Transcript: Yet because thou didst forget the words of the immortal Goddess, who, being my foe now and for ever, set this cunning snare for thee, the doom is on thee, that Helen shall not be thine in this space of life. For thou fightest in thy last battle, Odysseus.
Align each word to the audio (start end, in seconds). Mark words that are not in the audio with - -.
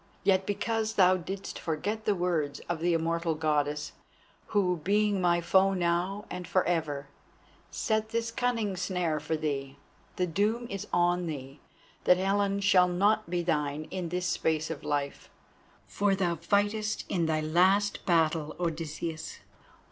Yet 0.23 0.47
because 0.47 0.93
thou 0.95 1.15
didst 1.15 1.59
forget 1.59 2.05
the 2.05 2.15
words 2.15 2.59
of 2.67 2.79
the 2.79 2.95
immortal 2.95 3.35
Goddess, 3.35 3.91
who, 4.47 4.77
being 4.77 5.21
my 5.21 5.41
foe 5.41 5.75
now 5.75 6.25
and 6.31 6.47
for 6.47 6.63
ever, 6.65 7.05
set 7.69 8.09
this 8.09 8.31
cunning 8.31 8.75
snare 8.75 9.19
for 9.19 9.35
thee, 9.37 9.77
the 10.15 10.25
doom 10.25 10.65
is 10.71 10.87
on 10.91 11.27
thee, 11.27 11.59
that 12.05 12.17
Helen 12.17 12.61
shall 12.61 12.87
not 12.87 13.29
be 13.29 13.43
thine 13.43 13.83
in 13.91 14.09
this 14.09 14.25
space 14.25 14.71
of 14.71 14.83
life. 14.83 15.29
For 15.85 16.15
thou 16.15 16.37
fightest 16.37 17.05
in 17.07 17.27
thy 17.27 17.41
last 17.41 18.03
battle, 18.03 18.55
Odysseus. 18.59 19.37